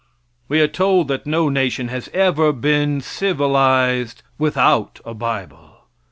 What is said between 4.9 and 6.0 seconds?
a bible.